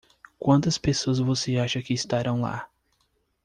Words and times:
Quantas 0.39 0.79
pessoas 0.79 1.19
você 1.19 1.57
acha 1.57 1.79
que 1.79 1.93
estarão 1.93 2.41
lá? 2.41 2.67